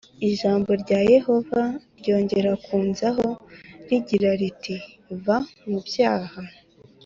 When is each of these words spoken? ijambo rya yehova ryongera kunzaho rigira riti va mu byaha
ijambo 0.29 0.69
rya 0.81 0.99
yehova 1.13 1.61
ryongera 1.99 2.51
kunzaho 2.65 3.27
rigira 3.87 4.31
riti 4.39 4.75
va 5.25 5.37
mu 5.67 5.79
byaha 5.87 6.41